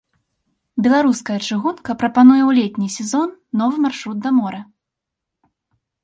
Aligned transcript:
Беларуская 0.85 1.35
чыгунка 1.47 1.91
прапануе 2.03 2.37
ў 2.45 2.51
летні 2.59 2.87
сезон 2.97 3.29
новы 3.61 3.77
маршрут 3.85 4.17
да 4.25 4.29
мора. 4.39 4.61